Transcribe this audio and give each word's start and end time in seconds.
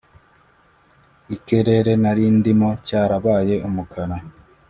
ikerere 1.35 1.91
narindimo 2.01 2.69
cyarabaye 2.87 3.55
umukara 3.67 4.17